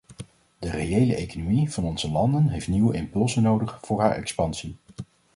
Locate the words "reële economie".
0.69-1.71